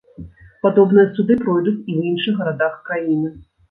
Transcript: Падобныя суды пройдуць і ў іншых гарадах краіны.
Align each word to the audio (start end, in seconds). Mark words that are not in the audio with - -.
Падобныя 0.67 1.11
суды 1.19 1.37
пройдуць 1.43 1.77
і 1.77 1.91
ў 2.01 2.15
іншых 2.15 2.35
гарадах 2.43 2.85
краіны. 2.91 3.29